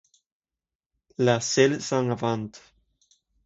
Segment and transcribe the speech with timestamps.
[1.19, 2.49] La Celle-Saint-Avant